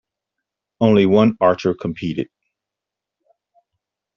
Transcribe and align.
Only 0.79 1.05
one 1.05 1.37
archer 1.39 1.75
competed. 1.75 2.27